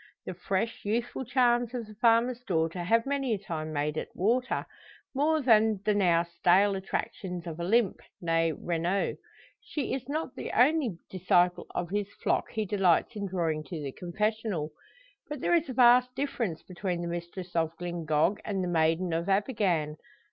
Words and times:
The 0.25 0.33
fresh, 0.33 0.83
youthful 0.83 1.25
charms 1.25 1.75
of 1.75 1.85
the 1.85 1.93
farmer's 1.93 2.41
daughter 2.41 2.81
have 2.85 3.05
many 3.05 3.35
a 3.35 3.37
time 3.37 3.71
made 3.71 3.97
it 3.97 4.09
water, 4.15 4.65
more 5.13 5.43
than 5.43 5.79
the 5.85 5.93
now 5.93 6.23
stale 6.23 6.75
attractions 6.75 7.45
of 7.45 7.59
Olympe, 7.59 8.01
nee 8.19 8.51
Renault. 8.51 9.17
She 9.59 9.93
is 9.93 10.09
not 10.09 10.35
the 10.35 10.51
only 10.53 10.97
disciple 11.07 11.67
of 11.75 11.91
his 11.91 12.11
flock 12.13 12.49
he 12.49 12.65
delights 12.65 13.15
in 13.15 13.27
drawing 13.27 13.63
to 13.65 13.79
the 13.79 13.91
confessional. 13.91 14.71
But 15.29 15.39
there 15.39 15.53
is 15.53 15.69
a 15.69 15.73
vast 15.73 16.15
difference 16.15 16.63
between 16.63 17.03
the 17.03 17.07
mistress 17.07 17.55
of 17.55 17.77
Glyngog 17.77 18.39
and 18.43 18.63
the 18.63 18.67
maiden 18.69 19.13
of 19.13 19.29
Abergann. 19.29 19.97